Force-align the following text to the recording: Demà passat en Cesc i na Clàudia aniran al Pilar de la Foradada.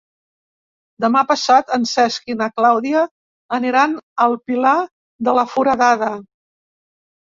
Demà 1.03 1.21
passat 1.31 1.69
en 1.77 1.83
Cesc 1.91 2.33
i 2.33 2.37
na 2.41 2.47
Clàudia 2.61 3.03
aniran 3.61 3.95
al 4.25 4.37
Pilar 4.49 4.75
de 5.29 5.37
la 5.41 5.45
Foradada. 5.55 6.11